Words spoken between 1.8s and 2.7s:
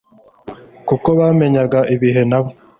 ibihe Nabo